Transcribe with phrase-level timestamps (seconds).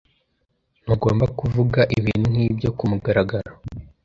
[0.83, 3.51] Ntugomba kuvuga ibintu nkibyo kumugaragaro.